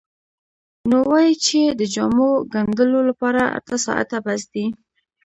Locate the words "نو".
0.89-0.97